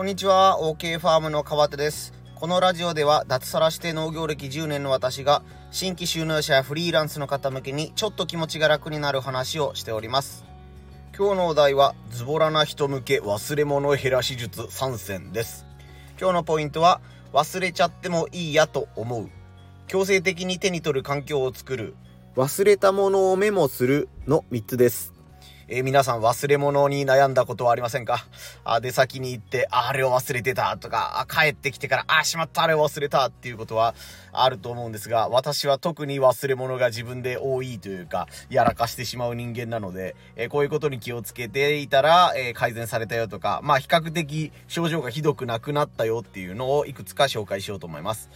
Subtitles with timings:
[0.00, 2.14] こんにちは、OK ファームの川手です。
[2.34, 10.46] このラジオでは脱サラして農業歴10年の私が新規収納者やフリーランスの方向けにちょっと気持ちが楽になる話をしております。
[11.14, 15.66] 今日のお題はズボラな人向け忘れ物減らし術3選です。
[16.18, 17.02] 今日のポイントは
[17.34, 19.28] 忘れちゃってもいいやと思う。
[19.86, 21.94] 強制的に手に取る環境を作る。
[22.36, 25.19] 忘れたものをメモするの3つです。
[25.72, 28.26] えー皆さん忘れ物に悩んだことはありませんか？
[28.64, 33.94] あ、出先に行って、あれを忘れてたとか、あ、帰ってきてから、あ、しまった、あれを忘れたっていうことは
[34.32, 48.28] あると思うんですが、私は特に忘れ物が自分で多いというか、やらかしてしまう人間なので、えーこういうことに気をつけていたら、えー改善されたよとか、まあ比較的症状がひどくなくなったよっていうのをいくつか紹介しようと思います。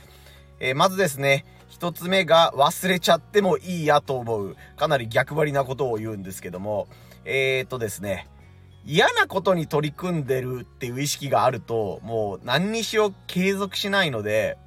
[0.61, 6.87] えーまずですね、一つ目が忘れちゃってもいいやと思う、かなり逆張りなことを言うんですけども、
[7.25, 8.29] えー、とですね、
[8.87, 14.59] 嫌なことに取り組んでるっていう意識があると、もう何にしろ継続しないので、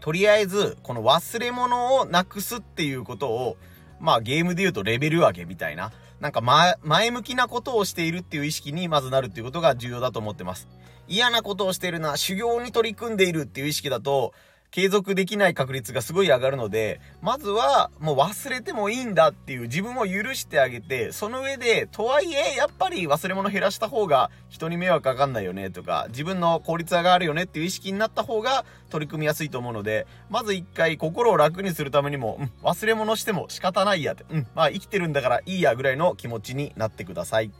[0.00, 3.56] とりあえず、この忘れ物をなくすっていうことを、
[4.00, 10.68] まあゲームで言うとレベル上げみたいな、なんか前、前向きなことをしているっていう意識にまずなるっていうことが重要だと思ってます。
[11.08, 14.32] 嫌なことをしているな、修行に取り組んでいるっていう意識だと、
[14.76, 37.50] 継続できない確率がすごい上がるので、まずはもう忘れてもいいんだっていう自分を許してあげて、その上で、とはいえ、やっぱり忘れ物減らした方が人に迷惑かかんないよねとか、自分の効率上がるよねっていう意識になった方が取り組みやすいと思うので、まず一回心を楽にするためにも、うん、忘れ物しても仕方ないやって、うん、まあ生きてるんだからいいやぐらいの気持ちになってください。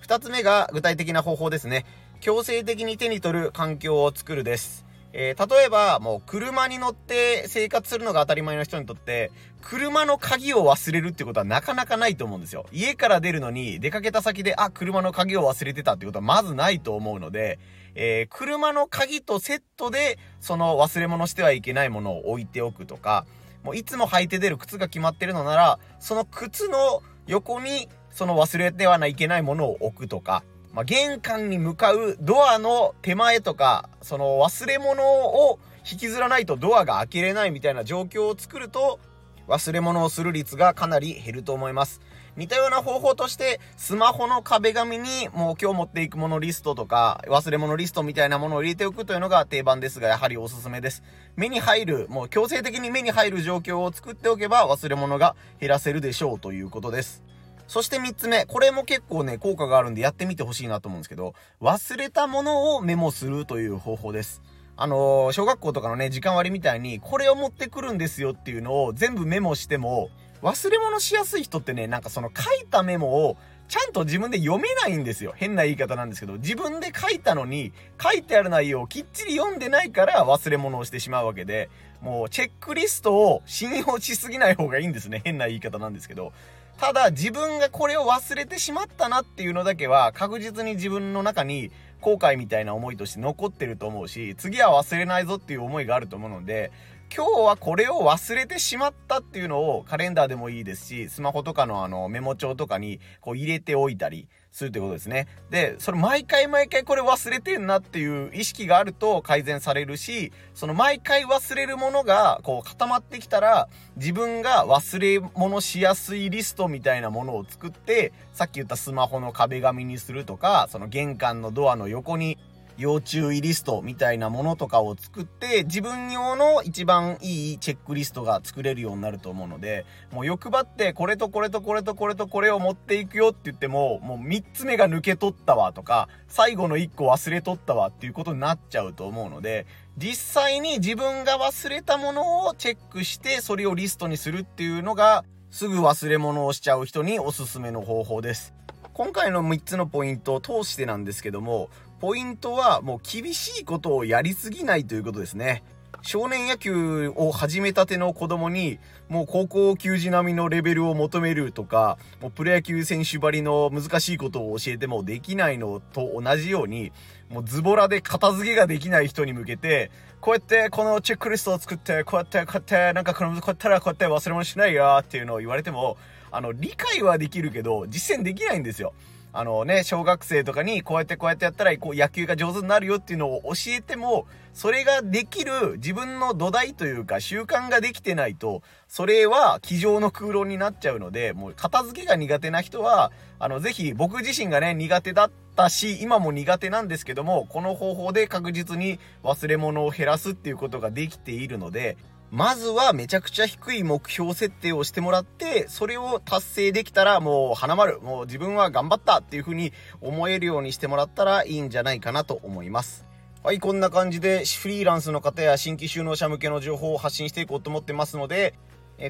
[0.00, 1.86] 二つ目が具体的な方法ですね。
[2.20, 4.89] 強制的に手に取る環境を作るです。
[5.12, 12.66] えー例えば、もう車に乗って生活するのが当たり前の人にとって、車の鍵を忘れるってことはなかなかないと思うんですよ。
[12.72, 17.58] 家から出るのに出かけた先で、あ、車の鍵を忘れてたってことはまずないと思うので、
[17.94, 23.26] えー車の鍵とセットで、その忘れ物してはいけないものを置いておくとか、
[23.64, 35.58] もういつも履いて出る靴が決まってるのなら、その靴の横に、その忘れてはないけないものを置くとか、まあ、玄関に向かうドアの手前とか、その忘れ物を
[35.90, 39.00] 引きずらないとドアが開けれないみたいな状況を作ると、
[39.48, 42.00] 忘れ物をする率がかなり減ると思います。
[42.36, 51.02] 似たような方法として、スマホの壁紙にもう今日持っていくものリストとか、忘れ物リストみたいなものを入れておくというのが定番ですが、やはりおすすめです。
[51.34, 57.24] 目に入る、もう強制的に目に入る状況を作っておけば忘れ物が減らせるでしょうということです。
[57.70, 58.46] そして3つ目。
[58.46, 64.42] これも結構ね、効果があるんでやってみてほしいなと思うんですけど、忘れたものをメモするという方法です。
[64.76, 70.10] あのー小学校とかのね、時間割みたいに、これを持ってくるんですよっていうのを全部メモしても、
[70.42, 73.36] 忘れ物しやすい人ってね、なんかその書いたメモを、
[73.68, 75.32] ちゃんと自分で読めないんですよ。
[75.36, 81.70] 変な言い方なんですけど、自分で書いたのに、書いてある内容をきっちり読んでないから忘れ物をしてしまうわけで、
[82.00, 85.22] もうチェックリストを信用しすぎない方がいいんですね。
[85.24, 86.32] 変な言い方なんですけど。
[86.80, 91.70] ただ自分がこれを忘れてしまったなっていうのだけは確実に自分の中に
[92.00, 96.72] 後悔みたいな思いとして残ってると思うし、次は忘れないぞっていう思いがあると思うので、
[97.14, 105.26] 今日はこれを忘れてしまったっていうのをカレンダーでもいいですし、スマホとかのあのメモ帳とかにこう入れておいたりするということですね。
[105.50, 122.38] で、それ毎回毎回これ忘れてんなっていう意識があると改善されるし、その毎回忘れるものがこう固まってきたら、自分が忘れ物しやすいリストみたいなものを作って、さっき言ったスマホの壁紙にするとか、その玄関のドアの横に
[122.80, 139.66] 要注意リストみたいなものとかを作って、自分用の一番いいチェックリストが作れるようになると思うので、もう欲張ってこれとこれとこれとこれとこれを持っていくよって言っても、もう3つ目が抜け取ったわとか、最後の1個忘れ取ったわっていうことになっちゃうと思うので、
[139.98, 148.54] 実際に自分が忘れたものをチェックして、それをリストにするっていうのが、すぐ忘れ物をしちゃう人におすすめの方法です。
[149.00, 151.70] 今回の3つのポイントを通してなんですけども、
[152.00, 155.62] ポイントはもう厳しいことをやりすぎないということですね。
[156.02, 158.78] 少年野球を始めたての子供に、
[159.08, 166.92] もう高校球児並みのレベルを求めるとか、もうプロ野球選手ばりの難しいことを教えてもできないのと同じように、
[167.28, 169.90] もうズボラで片付けができない人に向けて、
[170.20, 175.98] こうやってこのチェックリストを作って、こうやってこうやって、なんかこの、こうやったらこうやって忘れ物しないよっていうのを言われても、
[176.30, 178.94] あの、理解はできるけど、実践できないんですよ。
[179.32, 201.96] あのね、小学生とかにこうやってこうやってやったらこう野球が上手になるよっていうのを教えても、それができる自分の土台というか習慣ができてないと、それは机上の空論になっちゃうので、もう片付けが苦手な人は、あの、ぜひ僕自身がね、苦手だったったし、今も苦手なんですけども、この方法で確実に忘れ物を減らすっていうことができているので、
[202.30, 213.04] まずはめちゃくちゃ低い目標設定をしてもらって、それを達成できたらもう花丸、もう自分は頑張ったっていう風に思えるようにしてもらったらいいんじゃないかなと思います。
[213.42, 218.54] はい、こんな感じでフリーランスの方や新規就農者向けの情報を発信していこうと思ってますので、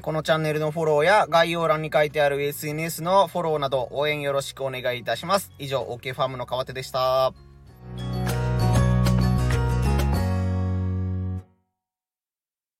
[0.01, 5.51] このチャンネルのフォローや概要欄に書いてある SNS のフォローなど応援よろしくお願いいたします。
[5.59, 7.33] 以上、OK ファームの川手でした。